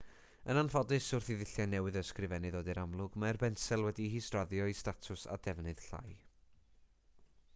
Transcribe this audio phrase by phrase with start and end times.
[0.51, 4.69] yn anffodus wrth i ddulliau newydd o ysgrifennu ddod i'r amlwg mae'r bensel wedi'i hisraddio
[4.73, 6.17] i statws a defnydd llai